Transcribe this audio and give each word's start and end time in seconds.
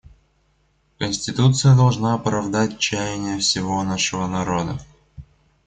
Конституция 0.97 1.75
должна 1.75 2.15
оправдать 2.15 2.79
чаяния 2.79 3.37
всего 3.37 3.83
нашего 3.83 4.25
народа. 4.25 4.79